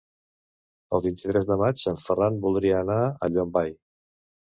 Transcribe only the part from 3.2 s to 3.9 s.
a Llombai.